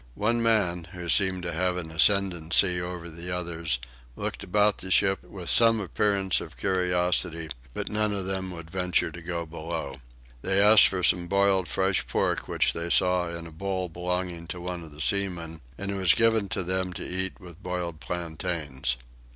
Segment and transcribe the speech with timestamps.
[0.15, 3.77] One man, who seemed to have an ascendancy over the others,
[4.15, 9.11] looked about the ship with some appearance of curiosity, but none of them would venture
[9.11, 10.01] to go below.
[10.41, 14.59] They asked for some boiled fresh pork which they saw in a bowl belonging to
[14.59, 18.97] one of the seaman, and it was given them to eat with boiled plantains.